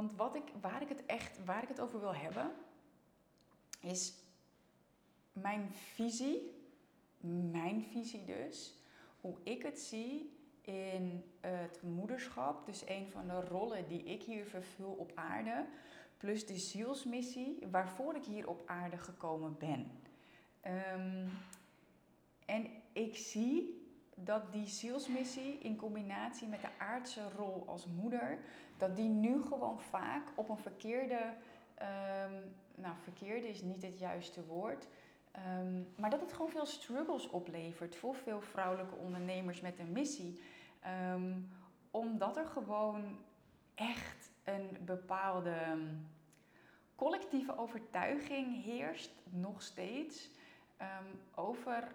[0.00, 2.52] Want wat ik, waar ik het echt waar ik het over wil hebben,
[3.80, 4.14] is
[5.32, 6.52] mijn visie,
[7.50, 8.74] mijn visie dus,
[9.20, 12.66] hoe ik het zie in het moederschap.
[12.66, 15.66] Dus een van de rollen die ik hier vervul op aarde.
[16.16, 19.90] Plus de zielsmissie waarvoor ik hier op aarde gekomen ben.
[20.60, 21.28] Ehm,
[22.46, 23.79] en ik zie
[24.14, 28.38] dat die zielsmissie in combinatie met de aardse rol als moeder,
[28.76, 31.34] dat die nu gewoon vaak op een verkeerde,
[31.82, 34.88] um, nou verkeerde is niet het juiste woord,
[35.58, 40.40] um, maar dat het gewoon veel struggles oplevert voor veel vrouwelijke ondernemers met een missie.
[41.14, 41.48] Um,
[41.90, 43.18] omdat er gewoon
[43.74, 45.56] echt een bepaalde
[46.94, 50.30] collectieve overtuiging heerst, nog steeds,
[51.34, 51.92] over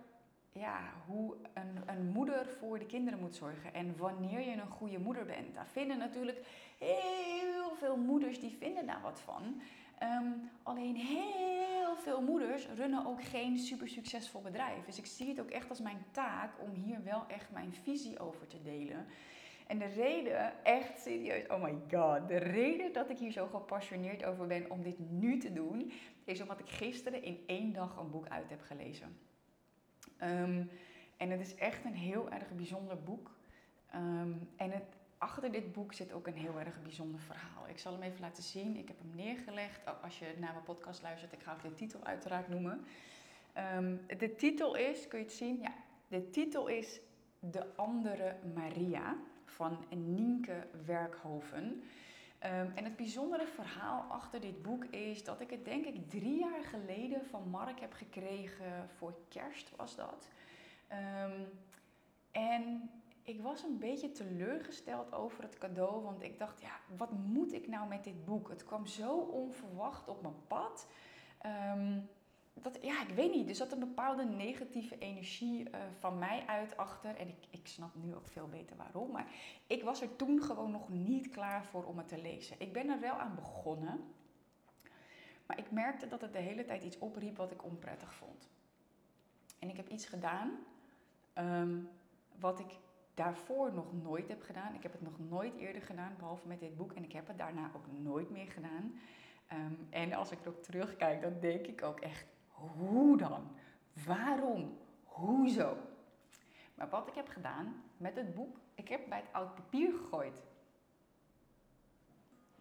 [0.60, 3.74] ja, hoe een, een moeder voor de kinderen moet zorgen.
[3.74, 5.54] En wanneer je een goede moeder bent.
[5.54, 6.46] Daar vinden natuurlijk
[6.78, 9.62] heel veel moeders die vinden daar wat van.
[10.04, 14.86] Um, alleen heel veel moeders runnen ook geen super succesvol bedrijf.
[14.86, 18.20] Dus ik zie het ook echt als mijn taak om hier wel echt mijn visie
[18.20, 19.06] over te delen.
[19.68, 24.26] En de reden, echt serieus, oh my god, de reden dat ik hier zo gepassioneerd
[24.26, 25.92] over ben om dit nu te doen,
[26.24, 29.18] is omdat ik gisteren in één dag een boek uit heb gelezen.
[30.24, 30.70] Um,
[31.18, 33.32] en het is echt een heel erg bijzonder boek.
[33.96, 34.72] Um, en
[35.18, 37.68] achter dit boek zit ook een heel erg bijzonder verhaal.
[37.68, 38.78] Ik zal hem even laten zien.
[38.78, 39.80] Ik heb hem neergelegd.
[40.02, 42.86] Als je naar mijn podcast luistert, ik ga ook de titel uiteraard noemen.
[43.76, 45.60] Um, de titel is, kun je het zien?
[45.62, 45.74] Ja,
[46.08, 47.00] de titel is
[47.40, 51.84] De Andere Maria van Nienke Werkhoven.
[52.44, 56.40] Um, en het bijzondere verhaal achter dit boek is dat ik het denk ik drie
[56.40, 58.90] jaar geleden van Mark heb gekregen.
[58.98, 60.30] Voor kerst was dat.
[60.92, 61.50] Um,
[62.32, 62.90] en
[63.24, 66.04] ik was een beetje teleurgesteld over het cadeau.
[66.04, 68.50] Want ik dacht, ja, wat moet ik nou met dit boek?
[68.50, 70.88] Het kwam zo onverwacht op mijn pad.
[71.76, 72.10] Um,
[72.62, 73.50] dat, ja, ik weet niet.
[73.50, 77.16] Er zat een bepaalde negatieve energie uh, van mij uit achter.
[77.16, 79.12] En ik, ik snap nu ook veel beter waarom.
[79.12, 79.28] Maar
[79.68, 82.56] ik was er toen gewoon nog niet klaar voor om het te lezen.
[82.60, 84.04] Ik ben er wel aan begonnen.
[85.46, 88.50] Maar ik merkte dat het de hele tijd iets opriep wat ik onprettig vond.
[89.60, 90.52] En ik heb iets gedaan
[91.38, 91.90] um,
[92.40, 92.78] wat ik
[93.14, 94.76] daarvoor nog nooit heb gedaan.
[94.76, 96.94] Ik heb het nog nooit eerder gedaan, behalve met dit boek.
[96.94, 98.94] En ik heb het daarna ook nooit meer gedaan.
[99.54, 103.48] Um, en als ik erop terugkijk, dan denk ik ook echt, hoe dan?
[104.06, 104.78] Waarom?
[105.04, 105.78] Hoezo?
[106.76, 110.44] Maar wat ik heb gedaan met het boek, ik heb bij het oud papier gegooid.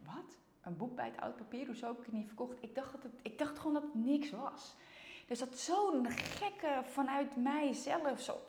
[0.05, 0.39] Wat?
[0.63, 1.67] Een boek bij het oud papier?
[1.67, 2.63] Hoezo heb ik het niet verkocht?
[2.63, 4.77] Ik dacht, dat ik dacht gewoon dat het niks was.
[5.27, 8.41] Dus dat zo'n gekke vanuit mijzelf, zo,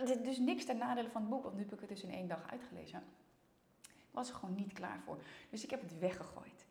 [0.00, 2.10] uh, dus niks ten nadele van het boek, want nu heb ik het dus in
[2.10, 3.02] één dag uitgelezen.
[3.82, 5.18] Ik was er gewoon niet klaar voor.
[5.50, 6.66] Dus ik heb het weggegooid.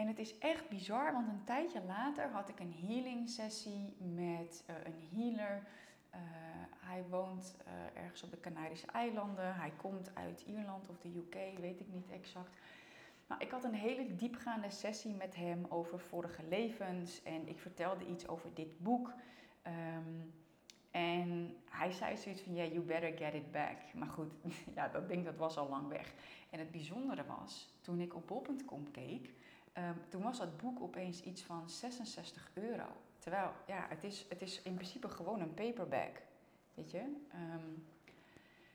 [0.00, 4.64] En het is echt bizar, want een tijdje later had ik een healing sessie met
[4.70, 5.62] uh, een healer.
[6.14, 6.20] Uh,
[6.76, 9.54] hij woont uh, ergens op de Canarische eilanden.
[9.54, 12.56] Hij komt uit Ierland of de UK, weet ik niet exact.
[13.28, 18.06] Nou, ik had een hele diepgaande sessie met hem over vorige levens en ik vertelde
[18.06, 19.12] iets over dit boek.
[19.66, 20.32] Um,
[20.90, 23.94] en hij zei zoiets van, yeah, you better get it back.
[23.94, 24.32] Maar goed,
[24.76, 26.14] ja, dat ding dat was al lang weg.
[26.50, 29.32] En het bijzondere was, toen ik op bol.com keek,
[29.88, 32.86] um, toen was dat boek opeens iets van 66 euro.
[33.18, 36.22] Terwijl, ja, het is, het is in principe gewoon een paperback,
[36.74, 36.98] weet je.
[37.34, 37.86] Um,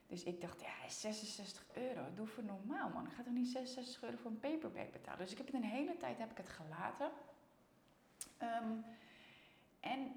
[0.07, 3.05] dus ik dacht, ja, 66 euro, doe voor normaal man.
[3.05, 5.19] Ik ga toch niet 66 euro voor een paperback betalen.
[5.19, 7.11] Dus ik heb het een hele tijd heb ik het gelaten.
[8.41, 8.85] Um,
[9.79, 10.16] en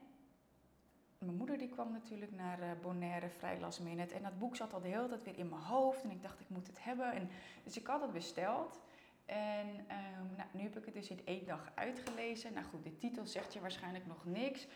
[1.19, 4.15] mijn moeder die kwam natuurlijk naar uh, Bonaire vrij last minute.
[4.15, 6.03] En dat boek zat al de hele tijd weer in mijn hoofd.
[6.03, 7.13] En ik dacht, ik moet het hebben.
[7.13, 7.29] En,
[7.65, 8.81] dus ik had het besteld.
[9.29, 12.53] En um, nou, nu heb ik het dus in één dag uitgelezen.
[12.53, 14.67] Nou goed, de titel zegt je waarschijnlijk nog niks.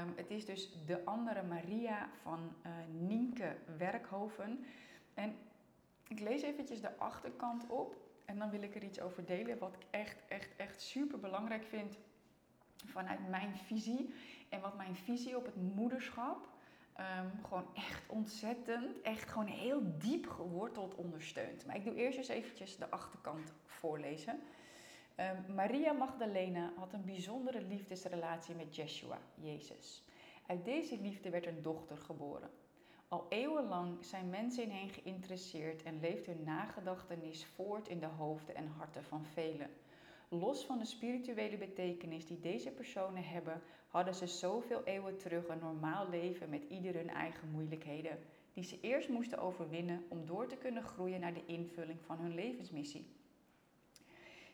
[0.00, 2.72] Um, het is dus De Andere Maria van uh,
[3.08, 4.64] Nienke Werkhoven.
[5.14, 5.36] En
[6.08, 7.96] ik lees eventjes de achterkant op.
[8.24, 11.64] En dan wil ik er iets over delen wat ik echt, echt, echt super belangrijk
[11.64, 11.98] vind
[12.86, 14.14] vanuit mijn visie.
[14.48, 16.51] En wat mijn visie op het moederschap
[16.98, 21.66] um, gewoon echt ontzettend, echt gewoon heel diep geworteld ondersteunt.
[21.66, 24.40] Maar ik doe eerst eens eventjes de achterkant voorlezen.
[25.16, 30.04] Um, Maria Magdalena had een bijzondere liefdesrelatie met Yeshua, Jezus.
[30.46, 32.50] Uit deze liefde werd een dochter geboren.
[33.08, 38.54] Al eeuwenlang zijn mensen in hen geïnteresseerd en leeft hun nagedachtenis voort in de hoofden
[38.54, 39.70] en harten van velen.
[40.28, 43.62] Los van de spirituele betekenis die deze personen hebben,
[43.92, 48.18] hadden ze zoveel eeuwen terug een normaal leven met ieder hun eigen moeilijkheden,
[48.52, 52.34] die ze eerst moesten overwinnen om door te kunnen groeien naar de invulling van hun
[52.34, 53.06] levensmissie.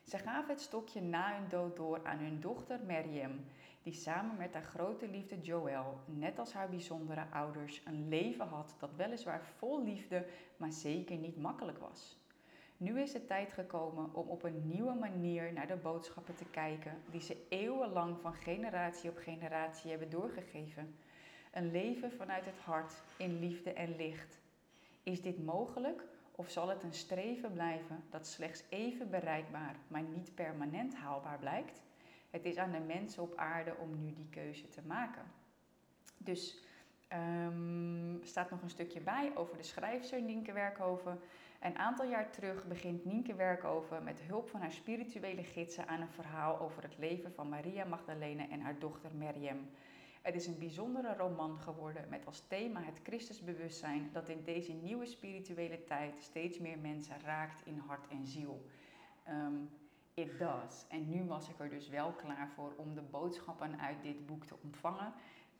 [0.03, 3.45] Ze gaven het stokje na hun dood door aan hun dochter Maryam,
[3.83, 8.75] die samen met haar grote liefde Joël, net als haar bijzondere ouders, een leven had
[8.79, 10.25] dat weliswaar vol liefde,
[10.57, 12.17] maar zeker niet makkelijk was.
[12.79, 17.01] Nu is de tijd gekomen om op een nieuwe manier naar de boodschappen te kijken
[17.11, 20.95] die ze eeuwenlang van generatie op generatie hebben doorgegeven.
[21.51, 24.39] Een leven vanuit het hart in liefde en licht.
[25.03, 30.35] Is dit mogelijk of zal het een streven blijven dat slechts even bereikbaar, maar niet
[30.35, 31.81] permanent haalbaar blijkt?
[32.29, 35.23] Het is aan de mensen op aarde om nu die keuze te maken.
[36.17, 36.63] Dus
[37.13, 41.19] um, staat nog een stukje bij over de schrijfster Nienke Werkhoven.
[41.59, 46.09] Een aantal jaar terug begint Nienke Werkhoven met hulp van haar spirituele gidsen aan een
[46.09, 49.69] verhaal over het leven van Maria Magdalene en haar dochter Miriam.
[50.21, 55.05] Het is een bijzondere roman geworden met als thema het Christusbewustzijn dat in deze nieuwe
[55.05, 58.65] spirituele tijd steeds meer mensen raakt in hart en ziel.
[59.29, 59.69] Um,
[60.13, 60.85] it does.
[60.89, 64.45] En nu was ik er dus wel klaar voor om de boodschappen uit dit boek
[64.45, 65.13] te ontvangen.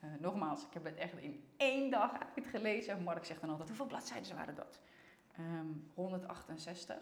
[0.04, 3.04] Uh, nogmaals, ik heb het echt in één dag uitgelezen.
[3.04, 4.80] Mark zegt dan altijd, hoeveel bladzijden waren dat?
[5.40, 6.98] Um, ehm, 168,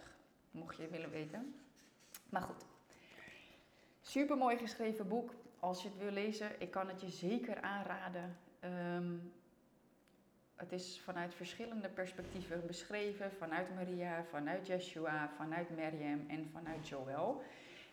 [0.51, 1.55] mocht je willen weten.
[2.29, 2.65] Maar goed,
[4.01, 5.33] super mooi geschreven boek.
[5.59, 8.37] Als je het wil lezen, ik kan het je zeker aanraden.
[8.63, 9.31] Um,
[10.55, 13.31] het is vanuit verschillende perspectieven beschreven.
[13.31, 17.41] Vanuit Maria, vanuit Yeshua, vanuit Miriam en vanuit Joel.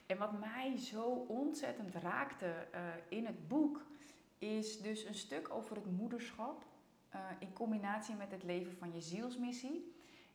[0.06, 3.84] En wat mij zo ontzettend raakte uh, in het boek,
[4.38, 6.64] is dus een stuk over het moederschap.
[7.14, 9.93] Uh, in combinatie met het leven van je zielsmissie.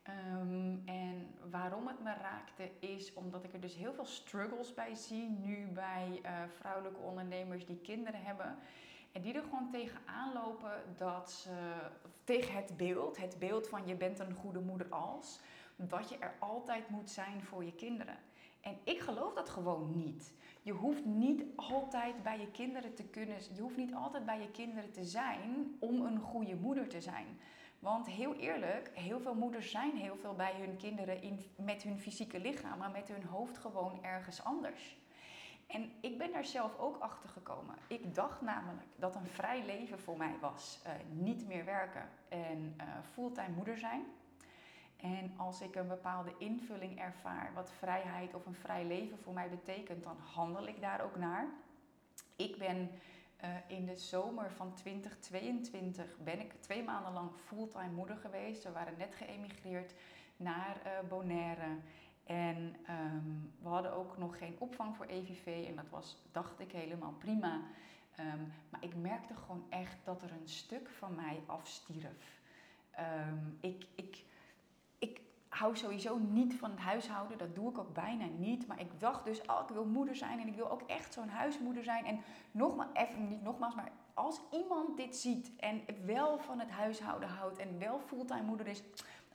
[0.10, 4.96] Um, en waarom het me raakte is omdat ik er dus heel veel struggles bij
[4.96, 8.58] zie nu bij uh, vrouwelijke ondernemers die kinderen hebben.
[9.12, 11.74] En die er gewoon tegenaan lopen dat ze,
[12.24, 15.40] tegen het beeld, het beeld van je bent een goede moeder als,
[15.76, 18.18] dat je er altijd moet zijn voor je kinderen.
[18.62, 20.34] En ik geloof dat gewoon niet.
[20.62, 24.52] Je hoeft niet altijd bij je kinderen te kunnen, je hoeft niet altijd bij je
[24.52, 27.40] kinderen te zijn om een goede moeder te zijn.
[27.80, 32.00] Want heel eerlijk, heel veel moeders zijn heel veel bij hun kinderen in, met hun
[32.00, 34.98] fysieke lichaam, maar met hun hoofd gewoon ergens anders.
[35.68, 37.76] En ik ben daar zelf ook achter gekomen.
[37.88, 42.76] Ik dacht namelijk dat een vrij leven voor mij was uh, niet meer werken en
[42.78, 42.84] uh,
[43.14, 44.06] fulltime moeder zijn.
[44.98, 49.50] En als ik een bepaalde invulling ervaar wat vrijheid of een vrij leven voor mij
[49.50, 51.48] betekent, dan handel ik daar ook naar.
[52.36, 52.92] Ik ben
[53.44, 58.64] uh, in de zomer van 2022 ben ik twee maanden lang fulltime moeder geweest.
[58.64, 59.94] We waren net geëmigreerd
[60.38, 61.78] naar Bonaire.
[62.24, 66.72] En um, we hadden ook nog geen opvang voor EVV en dat was, dacht ik,
[66.72, 67.62] helemaal prima.
[68.20, 72.42] Um, maar ik merkte gewoon echt dat er een stuk van mij afstierf.
[73.60, 74.26] Ik, ik, ik
[75.50, 78.68] hou sowieso niet van het huishouden, dat doe ik ook bijna niet.
[78.68, 81.30] Maar ik dacht dus, oh, ik wil moeder zijn en ik wil ook echt zo'n
[81.30, 82.06] huismoeder zijn.
[82.06, 82.20] En
[82.52, 82.90] nogmaals,
[83.30, 88.00] niet nogmaals, maar als iemand dit ziet en wel van het huishouden houdt en wel
[88.00, 88.84] fulltime moeder is,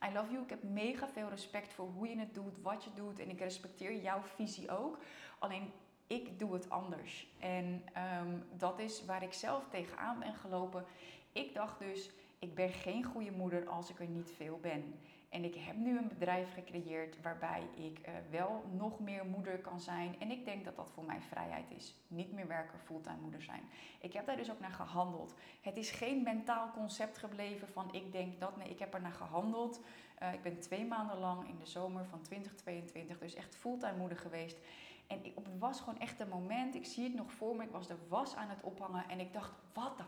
[0.08, 0.43] I love you.
[0.43, 3.19] Ik heb mega veel respect voor hoe je het doet, wat je doet.
[3.19, 4.99] En ik respecteer jouw visie ook.
[5.38, 5.72] Alleen
[6.06, 7.28] ik doe het anders.
[7.38, 7.84] En
[8.20, 10.84] um, dat is waar ik zelf tegenaan ben gelopen.
[11.32, 14.99] Ik dacht dus, ik ben geen goede moeder als ik er niet veel ben.
[15.34, 19.81] En ik heb nu een bedrijf gecreëerd waarbij ik uh, wel nog meer moeder kan
[19.81, 20.20] zijn.
[20.20, 21.94] En ik denk dat dat voor mij vrijheid is.
[22.09, 23.62] Niet meer werken, fulltime moeder zijn.
[24.00, 25.35] Ik heb daar dus ook naar gehandeld.
[25.61, 28.56] Het is geen mentaal concept gebleven van ik denk dat.
[28.56, 29.80] Nee, ik heb er naar gehandeld.
[30.23, 34.18] Uh, ik ben twee maanden lang in de zomer van 2022 dus echt fulltime moeder
[34.18, 34.59] geweest.
[35.06, 36.75] En ik, het was gewoon echt een moment.
[36.75, 37.62] Ik zie het nog voor me.
[37.62, 39.09] Ik was de was aan het ophangen.
[39.09, 40.04] En ik dacht, wat de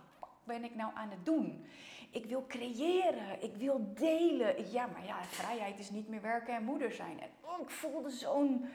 [0.46, 1.66] ben ik nou aan het doen?
[2.10, 4.70] Ik wil creëren, ik wil delen.
[4.70, 7.20] Ja, maar ja, vrijheid is niet meer werken en moeder zijn.
[7.20, 8.68] En oh, ik voelde zo'n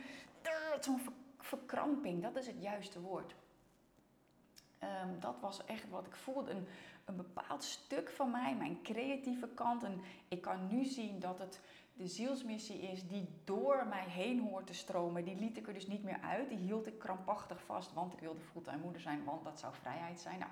[0.80, 1.02] zo'n
[1.38, 3.36] verkramping, dat is het juiste woord.
[4.84, 6.52] Um, dat was echt wat ik voelde.
[6.52, 6.68] Een,
[7.06, 9.84] een bepaald stuk van mij, mijn creatieve kant.
[9.84, 11.60] En ik kan nu zien dat het
[11.94, 15.26] de zielsmissie is die door mij heen hoort te stromen.
[15.26, 16.50] Die liet ik er dus niet meer uit.
[16.50, 20.20] Die hield ik krampachtig vast, want ik wilde fulltime moeder zijn, want dat zou vrijheid
[20.20, 20.40] zijn.
[20.40, 20.52] Nou,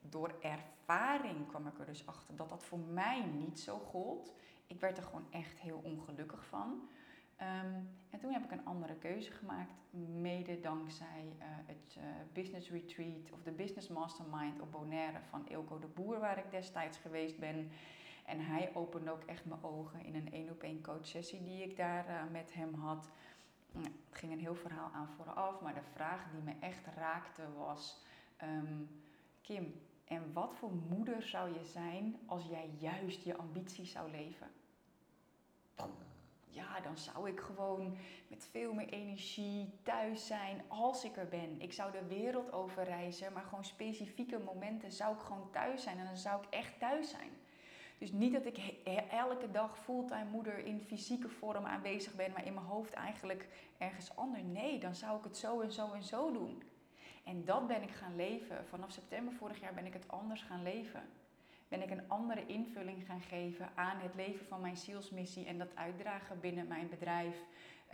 [0.00, 4.34] door ervaring kwam ik er dus achter dat dat voor mij niet zo gold.
[4.66, 6.88] Ik werd er gewoon echt heel ongelukkig van.
[7.40, 9.72] Um, en toen heb ik een andere keuze gemaakt,
[10.20, 15.78] mede dankzij uh, het uh, Business Retreat of de Business Mastermind op Bonaire van Ilko
[15.78, 17.70] de Boer, waar ik destijds geweest ben.
[18.26, 21.62] En hij opende ook echt mijn ogen in een één op één coach sessie die
[21.62, 23.10] ik daar uh, met hem had.
[23.72, 28.04] het ging een heel verhaal aan vooraf, maar de vraag die me echt raakte was:
[28.42, 29.02] um,
[29.40, 34.50] Kim, en wat voor moeder zou je zijn als jij juist je ambities zou leven?
[36.58, 37.96] ja, dan zou ik gewoon
[38.28, 41.60] met veel meer energie thuis zijn als ik er ben.
[41.60, 45.98] Ik zou de wereld over reizen, maar gewoon specifieke momenten zou ik gewoon thuis zijn
[45.98, 47.30] en dan zou ik echt thuis zijn.
[47.98, 48.58] Dus niet dat ik
[49.10, 53.48] elke dag fulltime moeder in fysieke vorm aanwezig ben, maar in mijn hoofd eigenlijk
[53.78, 54.42] ergens anders.
[54.42, 56.62] Nee, dan zou ik het zo en zo en zo doen.
[57.28, 58.66] En dat ben ik gaan leven.
[58.66, 61.02] Vanaf september vorig jaar ben ik het anders gaan leven.
[61.68, 65.76] Ben ik een andere invulling gaan geven aan het leven van mijn zielsmissie en dat
[65.76, 67.36] uitdragen binnen mijn bedrijf.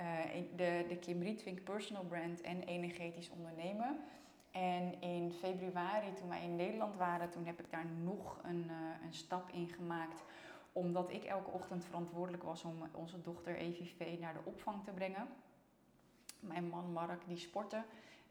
[0.00, 0.18] Uh,
[0.56, 3.98] de, de Kim Rietvink Personal Brand en Energetisch Ondernemen.
[4.50, 9.04] En in februari, toen wij in Nederland waren, toen heb ik daar nog een, uh,
[9.04, 10.24] een stap in gemaakt.
[10.72, 15.28] Omdat ik elke ochtend verantwoordelijk was om onze dochter EVV naar de opvang te brengen.
[16.40, 17.84] Mijn man Mark, die sportte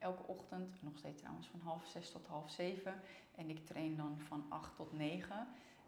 [0.03, 3.01] elke ochtend, nog steeds trouwens van half zes tot half zeven.
[3.35, 5.47] En ik train dan van acht tot negen.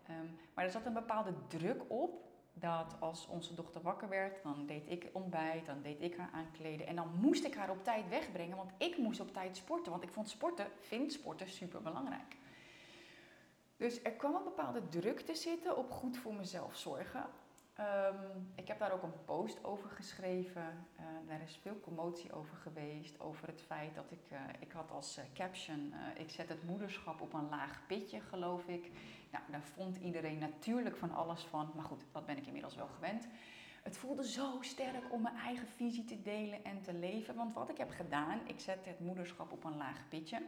[0.10, 4.66] Um, maar er zat een bepaalde druk op dat als onze dochter wakker werd, dan
[4.66, 8.10] deed ik ontbijt, dan deed ik haar aankleden en dan moest ik haar op tijd
[8.10, 12.38] wegbrengen, want ik moest op tijd sporten, want ik vond sporten, vind sporten super belangrijk.
[13.78, 17.26] Dus er kwam een bepaalde druk te zitten op goed voor mezelf zorgen.
[17.80, 20.88] Um, ik heb daar ook een post over geschreven.
[21.28, 23.20] Daar is veel commotie over geweest.
[23.20, 27.22] Over het feit dat ik, uh, ik had als uh, caption, ik zet het moederschap
[27.22, 28.92] op een laag pitje, geloof ik.
[29.32, 31.72] Nou, daar vond iedereen natuurlijk van alles van.
[31.76, 33.28] Maar goed, dat ben ik inmiddels wel gewend.
[33.84, 37.36] Het voelde zo sterk om mijn eigen visie te delen en te leven.
[37.36, 40.42] Want wat ik heb gedaan, ik zet het moederschap op een laag pitje.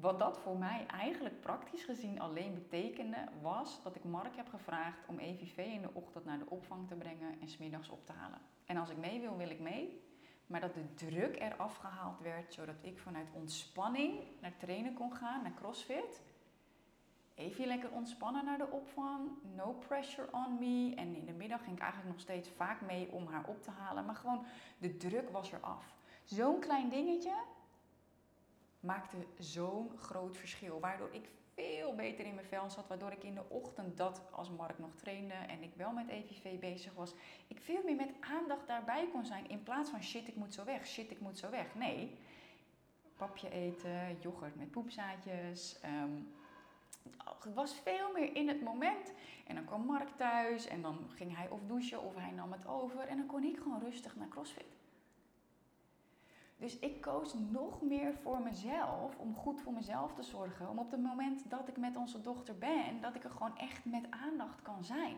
[0.00, 5.06] Wat dat voor mij eigenlijk praktisch gezien alleen betekende, was dat ik Mark heb gevraagd
[5.06, 8.40] om EVV in de ochtend naar de opvang te brengen en smiddags op te halen.
[8.64, 10.04] En als ik mee wil, wil ik mee.
[10.46, 15.42] Maar dat de druk eraf gehaald werd, zodat ik vanuit ontspanning naar trainen kon gaan,
[15.42, 16.22] naar CrossFit.
[17.34, 20.94] Even lekker ontspannen naar de opvang, no pressure on me.
[20.94, 23.70] En in de middag ging ik eigenlijk nog steeds vaak mee om haar op te
[23.70, 24.04] halen.
[24.04, 24.46] Maar gewoon,
[24.78, 25.94] de druk was eraf.
[26.24, 27.34] Zo'n klein dingetje,
[28.86, 30.80] maakte zo'n groot verschil.
[30.80, 32.86] Waardoor ik veel beter in mijn vel zat.
[32.86, 36.58] Waardoor ik in de ochtend dat als Mark nog trainde en ik wel met EVV
[36.58, 37.14] bezig was.
[37.48, 39.48] Ik veel meer met aandacht daarbij kon zijn.
[39.48, 41.74] In plaats van shit ik moet zo weg, shit ik moet zo weg.
[41.74, 42.18] Nee,
[43.16, 45.76] papje eten, yoghurt met poepzaadjes.
[45.84, 46.34] Um,
[47.44, 49.12] ik was veel meer in het moment.
[49.46, 52.66] En dan kwam Mark thuis en dan ging hij of douchen of hij nam het
[52.66, 53.00] over.
[53.00, 54.76] En dan kon ik gewoon rustig naar CrossFit.
[56.56, 60.68] Dus ik koos nog meer voor mezelf, om goed voor mezelf te zorgen.
[60.68, 63.84] Om op het moment dat ik met onze dochter ben, dat ik er gewoon echt
[63.84, 65.16] met aandacht kan zijn.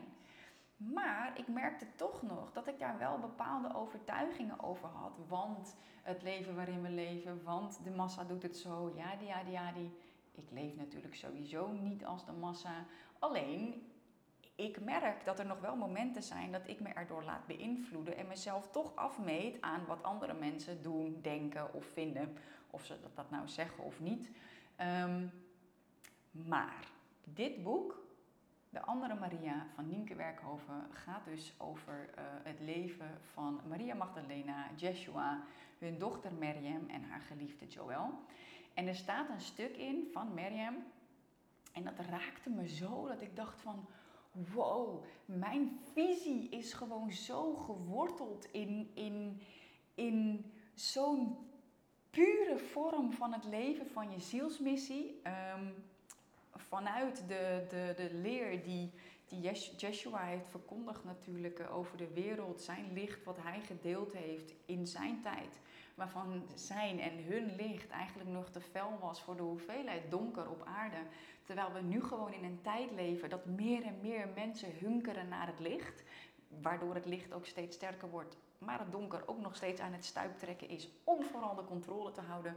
[0.77, 5.19] Maar ik merkte toch nog dat ik daar wel bepaalde overtuigingen over had.
[5.29, 9.43] Want het leven waarin we leven, want de massa doet het zo, ja, die, ja,
[9.43, 9.91] die, ja, die.
[10.33, 12.85] Ik leef natuurlijk sowieso niet als de massa.
[13.19, 13.87] Alleen,
[14.59, 18.27] ik merk dat er nog wel momenten zijn dat ik me erdoor laat beïnvloeden en
[18.27, 22.37] mezelf toch afmeet aan wat andere mensen doen, denken of vinden.
[22.71, 24.31] Of ze dat, dat nou zeggen of niet.
[24.81, 25.33] Um,
[26.31, 26.85] maar
[27.25, 28.07] dit boek,
[28.71, 34.67] De andere Maria van Nienke Werkhoven, gaat dus over uh, het leven van Maria Magdalena,
[34.77, 35.43] Jeshua,
[35.79, 38.21] hun dochter Miriam en haar geliefde Joël.
[38.75, 40.77] En er staat een stuk in van Miriam
[41.73, 43.89] en dat raakte me zo dat ik dacht van
[44.33, 49.41] wow, mijn visie is gewoon zo geworteld in, in,
[49.95, 51.37] in zo'n
[52.11, 55.21] pure vorm van het leven van je zielsmissie.
[55.57, 55.75] Um,
[56.69, 58.91] vanuit de, de, de leer die,
[59.29, 64.55] die Jeshua heeft verkondigd natuurlijk eh, over de wereld, zijn licht wat hij gedeeld heeft
[64.67, 65.61] in zijn tijd.
[65.99, 70.63] Waarvan zijn en hun licht eigenlijk nog te fel was voor de hoeveelheid donker op
[70.65, 70.97] aarde.
[71.45, 75.47] Terwijl we nu gewoon in een tijd leven dat meer en meer mensen hunkeren naar
[75.47, 76.03] het licht.
[76.61, 80.05] Waardoor het licht ook steeds sterker wordt, maar het donker ook nog steeds aan het
[80.05, 82.57] stuiptrekken is om vooral de controle te houden.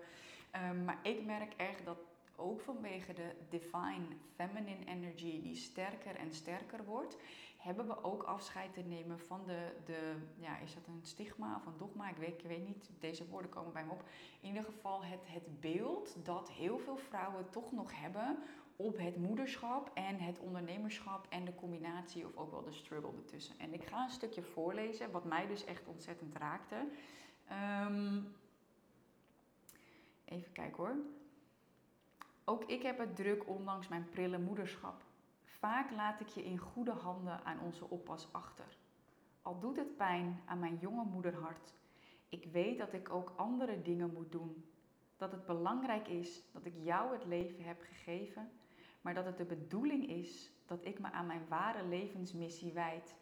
[0.69, 1.98] Um, maar ik merk echt dat
[2.36, 4.05] ook vanwege de divine
[4.36, 7.17] feminine energy die sterker en sterker wordt,
[7.61, 11.65] hebben we ook afscheid te nemen van de, de ja, is dat een stigma of
[11.65, 12.09] een dogma?
[12.09, 14.03] Ik weet, ik weet niet, deze woorden komen bij me op.
[14.41, 18.37] In ieder geval het, het beeld dat heel veel vrouwen toch nog hebben
[18.75, 23.59] op het moederschap en het ondernemerschap en de combinatie of ook wel de struggle ertussen.
[23.59, 26.87] En ik ga een stukje voorlezen, wat mij dus echt ontzettend raakte.
[27.87, 28.35] Um,
[30.25, 30.95] even kijken hoor.
[32.45, 35.03] Ook ik heb het druk ondanks mijn prille moederschap.
[35.61, 38.77] Vaak laat ik je in goede handen aan onze oppas achter.
[39.41, 41.73] Al doet het pijn aan mijn jonge moederhart.
[42.29, 44.65] Ik weet dat ik ook andere dingen moet doen.
[45.17, 48.51] Dat het belangrijk is dat ik jou het leven heb gegeven,
[49.01, 53.15] maar dat het de bedoeling is dat ik me aan mijn ware levensmissie wijd.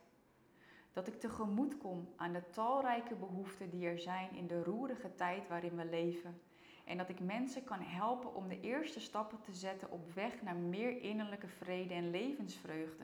[0.93, 5.47] Dat ik tegemoet kom aan de talrijke behoeften die er zijn in de roerige tijd
[5.47, 6.41] waarin we leven.
[6.89, 10.55] En dat ik mensen kan helpen om de eerste stappen te zetten op weg naar
[10.55, 13.03] meer innerlijke vrede en levensvreugde.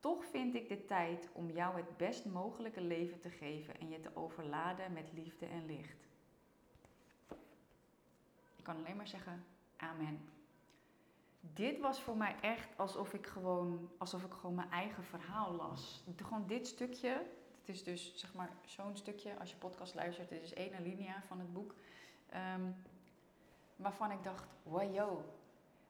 [0.00, 4.00] Toch vind ik de tijd om jou het best mogelijke leven te geven en je
[4.00, 6.08] te overladen met liefde en licht.
[8.56, 9.44] Ik kan alleen maar zeggen:
[9.76, 10.20] Amen.
[11.40, 16.04] Dit was voor mij echt alsof ik gewoon, alsof ik gewoon mijn eigen verhaal las.
[16.16, 17.26] Gewoon dit stukje,
[17.60, 21.22] het is dus zeg maar zo'n stukje, als je podcast luistert, dit is één alinea
[21.26, 21.74] van het boek.
[22.34, 22.76] Um,
[23.76, 25.20] waarvan ik dacht, wow,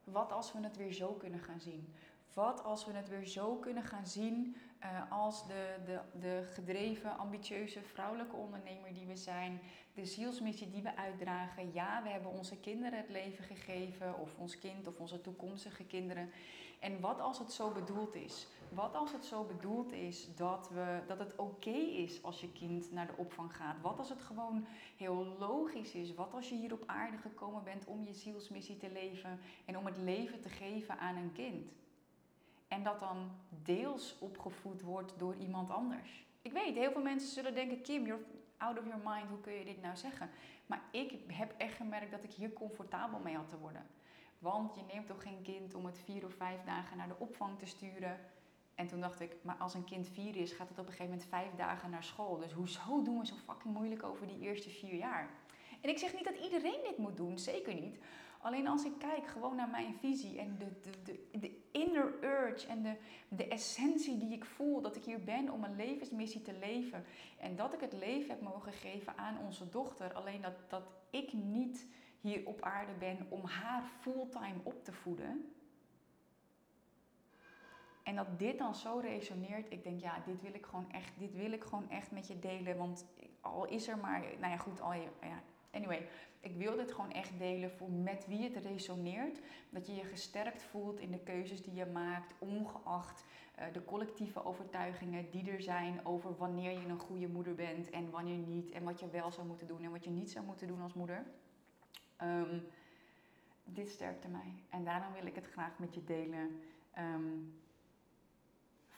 [0.03, 1.93] wat als we het weer zo kunnen gaan zien?
[2.33, 7.17] Wat als we het weer zo kunnen gaan zien uh, als de, de, de gedreven,
[7.17, 9.61] ambitieuze vrouwelijke ondernemer die we zijn,
[9.93, 11.73] de zielsmissie die we uitdragen.
[11.73, 16.31] Ja, we hebben onze kinderen het leven gegeven, of ons kind of onze toekomstige kinderen.
[16.79, 18.47] En wat als het zo bedoeld is?
[18.71, 22.91] Wat als het zo bedoeld is dat, we, dat het oké is als je kind
[22.91, 23.81] naar de opvang gaat?
[23.81, 24.65] Wat als het gewoon
[24.97, 26.13] heel logisch is?
[26.13, 29.85] Wat als je hier op aarde gekomen bent om je zielsmissie te leven en om
[29.85, 31.71] het leven te geven aan een kind?
[32.67, 33.31] En dat dan
[33.63, 36.25] deels opgevoed wordt door iemand anders.
[36.41, 38.23] Ik weet, heel veel mensen zullen denken: Kim, you're
[38.57, 40.29] out of your mind, hoe kun je dit nou zeggen?
[40.65, 43.85] Maar ik heb echt gemerkt dat ik hier comfortabel mee had te worden.
[44.39, 47.59] Want je neemt toch geen kind om het vier of vijf dagen naar de opvang
[47.59, 48.19] te sturen.
[48.81, 51.11] En toen dacht ik, maar als een kind vier is, gaat het op een gegeven
[51.11, 52.37] moment vijf dagen naar school.
[52.37, 55.29] Dus hoezo doen we zo fucking moeilijk over die eerste vier jaar?
[55.81, 57.97] En ik zeg niet dat iedereen dit moet doen, zeker niet.
[58.39, 62.67] Alleen als ik kijk gewoon naar mijn visie en de, de, de, de inner urge
[62.67, 62.95] en de,
[63.27, 67.05] de essentie die ik voel dat ik hier ben om een levensmissie te leven.
[67.39, 70.13] En dat ik het leven heb mogen geven aan onze dochter.
[70.13, 71.87] Alleen dat, dat ik niet
[72.21, 75.55] hier op aarde ben om haar fulltime op te voeden.
[78.11, 81.35] En dat dit dan zo resoneert, ik denk ja, dit wil ik gewoon echt, dit
[81.35, 82.77] wil ik gewoon echt met je delen.
[82.77, 83.05] Want
[83.41, 86.07] al is er maar, nou ja goed, al, ja, anyway,
[86.39, 89.39] ik wil dit gewoon echt delen voor met wie het resoneert.
[89.69, 93.25] Dat je je gesterkt voelt in de keuzes die je maakt, ongeacht
[93.59, 98.09] uh, de collectieve overtuigingen die er zijn over wanneer je een goede moeder bent en
[98.09, 98.71] wanneer niet.
[98.71, 100.93] En wat je wel zou moeten doen en wat je niet zou moeten doen als
[100.93, 101.25] moeder.
[102.23, 102.67] Um,
[103.63, 106.61] dit sterkte mij en daarom wil ik het graag met je delen.
[106.97, 107.59] Um,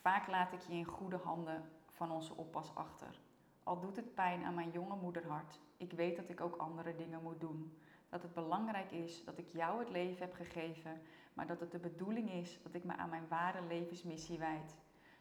[0.04, 3.20] vaak laat ik je in goede handen van onze oppas achter.
[3.64, 7.22] Al doet het pijn aan mijn jonge moederhart, ik weet dat ik ook andere dingen
[7.22, 7.78] moet doen.
[8.10, 11.02] Dat het belangrijk is dat ik jou het leven heb gegeven,
[11.34, 14.76] maar dat het de bedoeling is dat ik me aan mijn ware levensmissie wijd.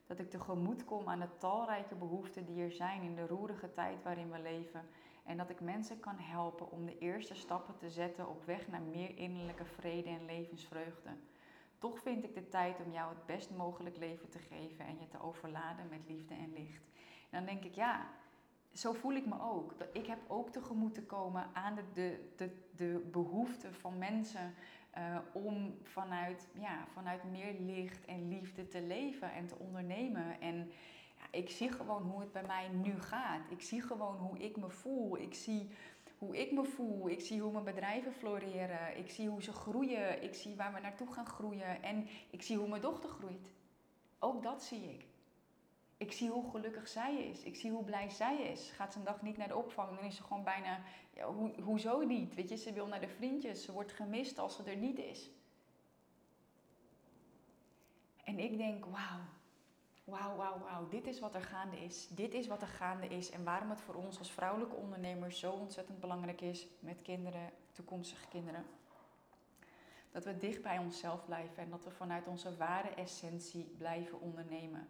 [0.06, 4.02] Dat ik tegemoet kom aan de talrijke behoeften die er zijn in de roerige tijd
[4.02, 4.86] waarin we leven.
[5.24, 8.82] En dat ik mensen kan helpen om de eerste stappen te zetten op weg naar
[8.82, 11.10] meer innerlijke vrede en levensvreugde.
[11.82, 15.08] Toch vind ik de tijd om jou het best mogelijk leven te geven en je
[15.08, 16.90] te overladen met liefde en licht.
[17.30, 18.06] Dan denk ik, ja,
[18.72, 19.74] zo voel ik me ook.
[19.92, 24.54] Ik heb ook tegemoet te komen aan de, de, de, de behoeften van mensen
[24.98, 30.40] uh, om vanuit, ja, vanuit meer licht en liefde te leven en te ondernemen.
[30.40, 30.56] En
[31.18, 33.50] ja, ik zie gewoon hoe het bij mij nu gaat.
[33.50, 35.18] Ik zie gewoon hoe ik me voel.
[35.18, 35.70] Ik zie
[36.22, 37.08] hoe ik me voel.
[37.08, 38.98] Ik zie hoe mijn bedrijven floreren.
[38.98, 40.22] Ik zie hoe ze groeien.
[40.22, 41.82] Ik zie waar we naartoe gaan groeien.
[41.82, 43.52] En ik zie hoe mijn dochter groeit.
[44.18, 45.06] Ook dat zie ik.
[45.96, 47.42] Ik zie hoe gelukkig zij is.
[47.42, 48.70] Ik zie hoe blij zij is.
[48.70, 50.80] Gaat ze een dag niet naar de opvang, dan is ze gewoon bijna...
[51.62, 52.34] Hoezo niet?
[52.34, 53.64] Weet je, ze wil naar de vriendjes.
[53.64, 55.30] Ze wordt gemist als ze er niet is.
[58.24, 59.20] En ik denk, wauw.
[60.04, 60.88] Wauw, wauw, wauw.
[60.88, 62.08] Dit is wat er gaande is.
[62.08, 63.30] Dit is wat er gaande is.
[63.30, 68.28] En waarom het voor ons als vrouwelijke ondernemers zo ontzettend belangrijk is met kinderen, toekomstige
[68.28, 68.64] kinderen.
[70.10, 74.88] Dat we dicht bij onszelf blijven en dat we vanuit onze ware essentie blijven ondernemen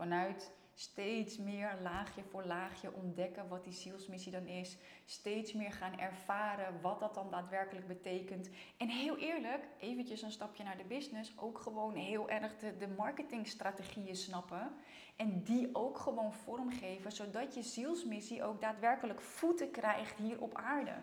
[0.00, 4.76] vanuit steeds meer laagje voor laagje ontdekken wat die zielsmissie dan is.
[5.04, 8.50] Steeds meer gaan ervaren wat dat dan daadwerkelijk betekent.
[8.76, 14.16] En heel eerlijk, eventjes een stapje naar de business, ook gewoon heel erg de, marketingstrategieën
[14.16, 14.72] snappen.
[15.16, 20.94] En die ook gewoon vormgeven, zodat je zielsmissie ook daadwerkelijk voeten krijgt hier op aarde.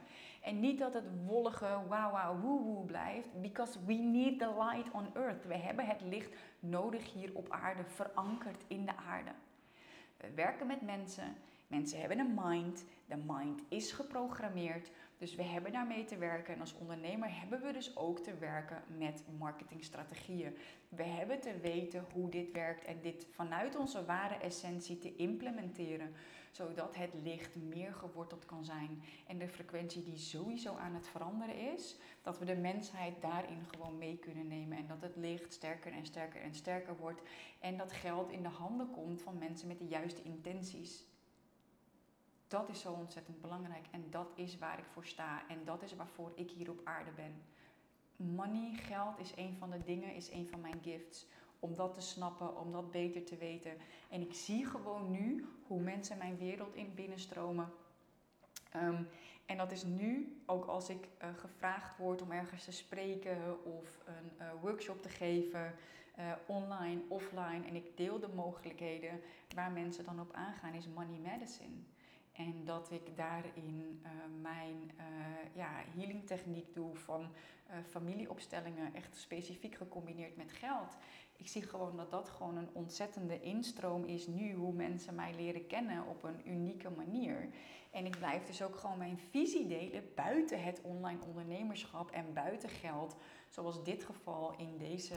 [0.42, 4.92] En niet dat het wollige wow wow woo woo blijft, because we need the light
[4.92, 5.46] on earth.
[5.46, 9.32] We hebben het licht nodig hier op aarde, verankerd in de aarde.
[10.17, 11.36] We werken met mensen.
[11.67, 12.86] Mensen hebben een mind.
[13.06, 14.89] De mind is geprogrammeerd.
[15.17, 16.53] Dus we hebben daarmee te werken.
[16.53, 20.58] En als ondernemer hebben we dus ook te werken met marketingstrategieën.
[20.89, 26.13] We hebben te weten hoe dit werkt en dit vanuit onze ware essentie te implementeren.
[26.58, 29.04] Zodat het licht meer geworteld kan zijn.
[29.28, 33.98] En de frequentie die sowieso aan het veranderen is, dat we de mensheid daarin gewoon
[33.98, 34.78] mee kunnen nemen.
[34.78, 37.22] En dat het licht sterker en sterker en sterker wordt.
[37.60, 41.06] En dat geld in de handen komt van mensen met de juiste intenties.
[42.48, 45.96] Dat is zo ontzettend belangrijk en dat is waar ik voor sta en dat is
[45.96, 47.41] waarvoor ik hier op aarde ben.
[48.15, 51.28] Money, geld is een van de dingen, is een van mijn gifts.
[51.60, 53.72] Om dat te snappen, om dat beter te weten.
[54.10, 57.70] En ik zie gewoon nu hoe mensen mijn wereld in binnenstromen.
[58.72, 59.04] Ehm,
[59.48, 64.00] en dat is nu, ook als ik uh, gevraagd word om ergens te spreken of
[64.06, 65.76] een uh, workshop te geven,
[66.20, 67.65] uh, online, offline.
[67.67, 69.22] En ik deel de mogelijkheden
[69.56, 71.76] waar mensen dan op aangaan, is money medicine.
[72.32, 74.02] En dat ik daarin
[74.41, 74.91] mijn
[75.54, 77.28] ja, healing techniek doe van
[77.89, 80.98] familieopstellingen, echt specifiek gecombineerd met geld.
[81.38, 85.67] Ik zie gewoon dat dat gewoon een ontzettende instroom is nu, hoe mensen mij leren
[85.67, 87.50] kennen op een unieke manier.
[87.91, 92.69] En ik blijf dus ook gewoon mijn visie delen buiten het online ondernemerschap en buiten
[92.69, 93.15] geld.
[93.50, 95.15] Zoals dit geval in deze,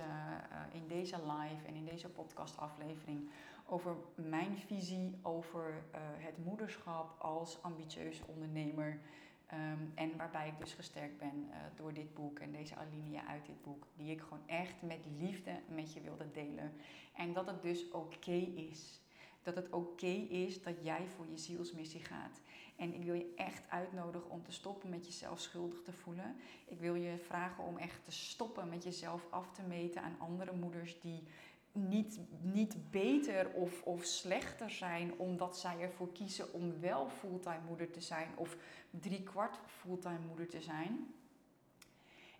[0.72, 3.30] in deze live en in deze podcastaflevering
[3.66, 9.00] over mijn visie over uh, het moederschap als ambitieus ondernemer.
[9.52, 13.46] Um, en waarbij ik dus gesterkt ben uh, door dit boek en deze alinea uit
[13.46, 16.72] dit boek, die ik gewoon echt met liefde met je wilde delen.
[17.12, 19.00] En dat het dus oké is.
[19.42, 22.40] Dat het oké is dat jij voor je zielsmissie gaat.
[22.76, 26.36] En ik wil je echt uitnodigen om te stoppen met jezelf schuldig te voelen.
[26.66, 30.52] Ik wil je vragen om echt te stoppen met jezelf af te meten aan andere
[30.52, 31.22] moeders die
[31.72, 37.90] niet, niet beter of, of slechter zijn omdat zij ervoor kiezen om wel fulltime moeder
[37.90, 38.56] te zijn of
[38.90, 41.14] driekwart fulltime moeder te zijn.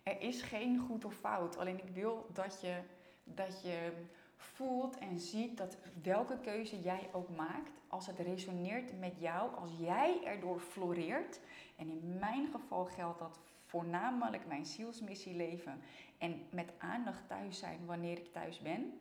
[0.03, 1.57] Er is geen goed of fout.
[1.57, 2.81] Alleen ik wil dat je,
[3.23, 3.91] dat je
[4.35, 9.71] voelt en ziet dat welke keuze jij ook maakt, als het resoneert met jou, als
[9.79, 11.39] jij erdoor floreert.
[11.75, 15.81] En in mijn geval geldt dat voornamelijk mijn zielsmissie leven
[16.17, 18.99] en met aandacht thuis zijn wanneer ik thuis ben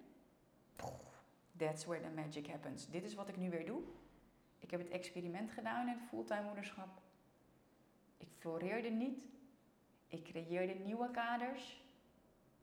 [1.60, 2.88] That's where the magic happens.
[2.90, 3.82] Dit is wat ik nu weer doe.
[4.58, 6.88] Ik heb het experiment gedaan in het fulltime moederschap.
[8.16, 9.18] Ik floreerde niet.
[10.08, 11.82] Ik creëerde nieuwe kaders.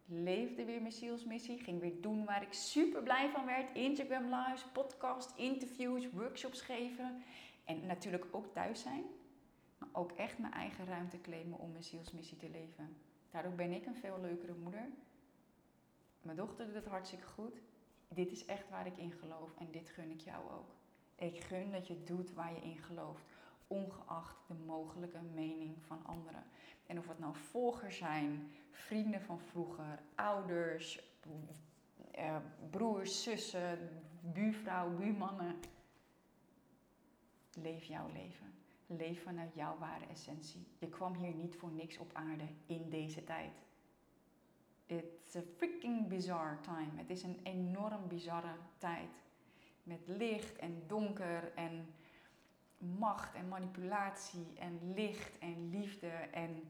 [0.05, 1.59] Leefde weer mijn zielsmissie.
[1.59, 3.75] Ging weer doen waar ik super blij van werd.
[3.75, 7.23] Instagram lives, podcast, interviews, workshops geven.
[7.63, 9.03] En natuurlijk ook thuis zijn.
[9.77, 12.97] Maar ook echt mijn eigen ruimte claimen om mijn zielsmissie te leven.
[13.31, 14.89] Daardoor ben ik een veel leukere moeder.
[16.21, 17.61] Mijn dochter doet het hartstikke goed
[18.07, 20.75] dit is echt waar ik in geloof en dit gun ik jou ook.
[21.15, 23.23] Ik gun dat je doet waar je in gelooft,
[23.67, 26.43] ongeacht de mogelijke mening van anderen.
[26.85, 30.99] En of het nou volgers zijn, vrienden van vroeger, ouders,
[32.11, 32.37] eh,
[32.69, 33.79] broers, zussen,
[34.21, 35.55] buurvrouw, buurmannen.
[37.53, 38.53] Leef jouw leven.
[38.87, 40.67] Leef vanuit jouw ware essentie.
[40.79, 43.61] Je kwam hier niet voor niks op aarde in deze tijd.
[44.87, 46.91] It's a freaking bizarre time.
[46.95, 49.23] Het is een enorm bizarre tijd.
[49.83, 51.93] Met licht en donker en
[52.77, 56.63] macht en manipulatie en licht en liefde en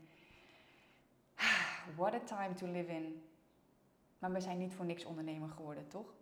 [1.95, 3.23] what a time to live in.
[4.19, 6.13] Maar we zijn niet voor niks ondernemer geworden, toch?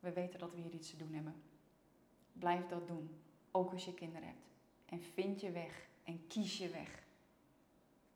[0.00, 1.42] We weten dat we hier iets te doen hebben.
[2.32, 3.20] Blijf dat doen,
[3.50, 4.46] ook als je kinderen hebt.
[4.86, 7.02] En vind je weg en kies je weg.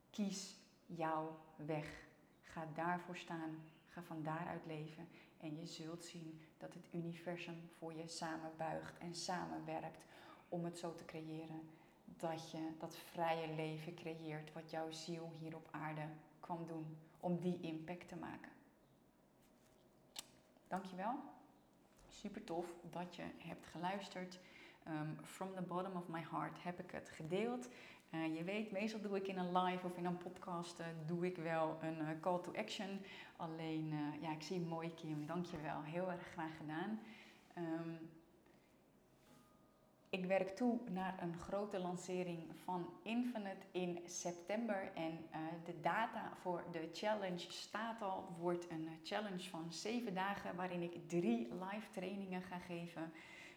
[0.09, 0.55] Kies
[0.85, 2.07] jouw weg.
[2.55, 3.63] Ga daarvoor staan.
[3.89, 5.07] Ga van daaruit leven.
[5.39, 10.05] En je zult zien dat het universum voor je samenbuigt en samenwerkt
[10.49, 11.69] om het zo te creëren
[12.05, 16.07] dat je dat vrije leven creëert wat jouw ziel hier op aarde
[16.39, 18.51] kwam doen om die impact te maken.
[20.67, 21.19] Dankjewel.
[22.09, 24.39] Super tof dat je hebt geluisterd.
[24.87, 27.69] Um, from the bottom of my heart heb ik het gedeeld.
[28.11, 31.25] Uh, je weet, meestal doe ik in een live of in een podcast uh, doe
[31.25, 32.99] ik wel een uh, call to action.
[33.35, 35.25] Alleen, ja, ik zie een mooie Kim.
[35.25, 35.81] Dankjewel.
[35.81, 36.99] Heel erg graag gedaan.
[37.57, 38.09] Um,
[40.09, 44.91] ik werk toe naar een grote lancering van Infinite in september.
[44.93, 45.17] En
[45.63, 48.27] de data voor de challenge staat al.
[48.39, 53.11] Wordt een challenge van zeven dagen waarin ik drie live trainingen ga geven.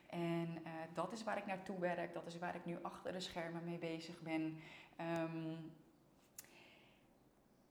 [0.08, 2.14] En uh, dat is waar ik naartoe werk.
[2.14, 4.58] Dat is waar ik nu achter de schermen mee bezig ben.
[5.00, 5.72] Um,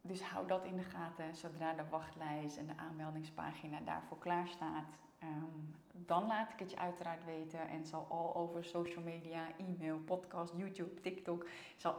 [0.08, 1.36] dus hou dat in de gaten.
[1.36, 6.78] Zodra de wachtlijst en de aanmeldingspagina daarvoor klaar staat, um, dan laat ik het je
[6.78, 7.68] uiteraard weten.
[7.68, 11.96] En zal al over social media, e-mail, podcast, YouTube, TikTok, zal,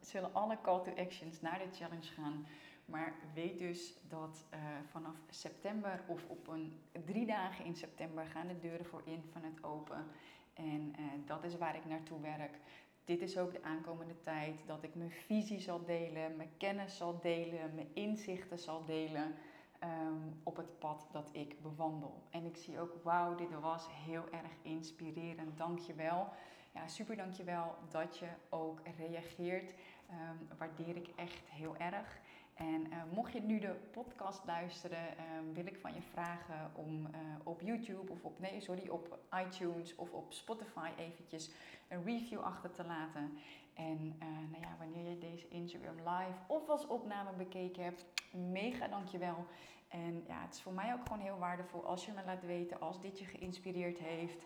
[0.00, 2.46] zullen alle call to actions naar de challenge gaan.
[2.88, 4.58] Maar weet dus dat uh,
[4.90, 10.06] vanaf september of op een drie dagen in september gaan de deuren voor Infinite open.
[10.54, 12.58] En eh, dat is waar ik naartoe werk.
[13.04, 17.20] Dit is ook de aankomende tijd dat ik mijn visie zal delen, mijn kennis zal
[17.20, 19.34] delen, mijn inzichten zal delen
[19.78, 22.22] ehm, op het pad dat ik bewandel.
[22.30, 25.56] En ik zie ook, wauw, dit was heel erg inspirerend.
[25.56, 26.28] Dank je wel.
[26.74, 29.74] Ja, super dankjewel dat je ook reageert.
[30.10, 32.18] Um, waardeer ik echt heel erg.
[32.58, 37.00] En uh, mocht je nu de podcast luisteren, uh, wil ik van je vragen om
[37.00, 37.06] uh,
[37.42, 41.50] op YouTube of op, nee, sorry, op iTunes of op Spotify eventjes
[41.88, 43.38] een review achter te laten.
[43.74, 44.18] En
[44.50, 49.46] nou ja, wanneer je deze Instagram live of als opname bekeken hebt, mega dankjewel.
[49.88, 52.80] En ja, het is voor mij ook gewoon heel waardevol als je me laat weten
[52.80, 54.44] als dit je geïnspireerd heeft.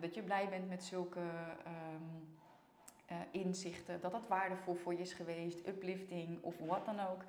[0.00, 2.36] dat je blij bent met zulke um,
[3.30, 4.00] inzichten.
[4.00, 7.24] Dat dat waardevol voor je is geweest, uplifting of wat dan ook.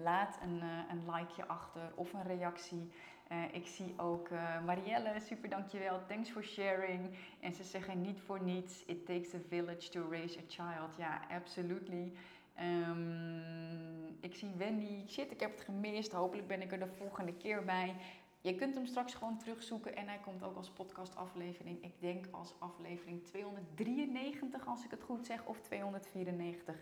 [0.00, 2.90] Laat een, uh, een likeje achter of een reactie.
[3.32, 6.00] Uh, ik zie ook uh, Marielle, super dankjewel.
[6.06, 7.16] Thanks for sharing.
[7.40, 8.84] En ze zeggen niet voor niets.
[8.86, 10.96] It takes a village to raise a child.
[10.96, 12.12] Ja, absolutely.
[12.60, 15.08] Um, ik zie Wendy.
[15.08, 16.12] Shit, ik heb het gemist.
[16.12, 17.94] Hopelijk ben ik er de volgende keer bij.
[18.40, 21.84] Je kunt hem straks gewoon terugzoeken en hij komt ook als podcastaflevering.
[21.84, 26.76] Ik denk als aflevering 293 als ik het goed zeg, of 294.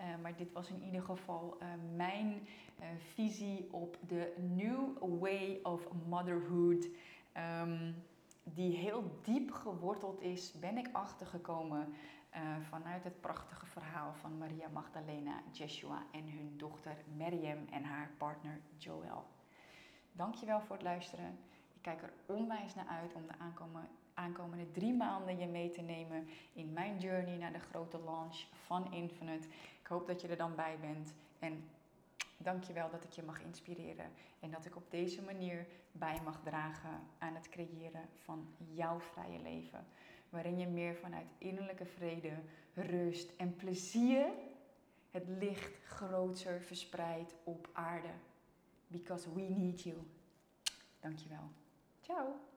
[0.00, 2.28] Uh, maar dit was in ieder geval uh, mijn
[2.80, 6.88] uh, visie op de new way of motherhood.
[7.62, 7.94] Um,
[8.44, 11.94] die heel diep geworteld is, ben ik achtergekomen
[12.68, 18.60] vanuit het prachtige verhaal van Maria Magdalena, Jeshua en hun dochter Miriam en haar partner
[18.76, 19.24] Joel.
[20.12, 21.38] Dankjewel voor het luisteren.
[21.74, 25.80] Ik kijk er onwijs naar uit om de aankomende, aankomende drie maanden je mee te
[25.80, 29.48] nemen in mijn journey naar de grote launch van Infinite.
[29.84, 31.12] Ik hoop dat je er dan bij bent.
[31.38, 31.64] En
[32.36, 34.10] dankjewel dat ik je mag inspireren.
[34.40, 39.38] En dat ik op deze manier bij mag dragen aan het creëren van jouw vrije
[39.38, 39.86] leven.
[40.28, 42.32] Waarin je meer vanuit innerlijke vrede,
[42.74, 44.26] rust en plezier
[45.10, 48.12] het licht groter verspreidt op aarde.
[48.86, 49.96] Because we need you.
[51.00, 51.50] Dankjewel.
[52.00, 52.53] Ciao.